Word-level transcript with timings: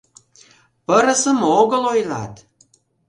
Пырысым 0.85 1.39
огыл 1.59 1.83
ойлат!.. 1.93 2.33